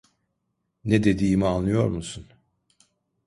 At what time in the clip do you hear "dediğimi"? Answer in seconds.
1.03-1.45